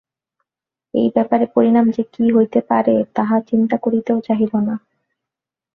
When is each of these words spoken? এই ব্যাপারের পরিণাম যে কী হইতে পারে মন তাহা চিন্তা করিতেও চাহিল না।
এই 0.93 1.07
ব্যাপারের 1.15 1.49
পরিণাম 1.55 1.85
যে 1.89 2.03
কী 2.13 2.25
হইতে 2.31 2.59
পারে 2.61 2.95
মন 2.97 3.11
তাহা 3.15 3.37
চিন্তা 3.49 3.75
করিতেও 3.77 4.19
চাহিল 4.21 4.53
না। 4.59 4.75